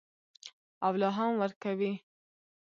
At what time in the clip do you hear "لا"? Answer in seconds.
1.01-1.09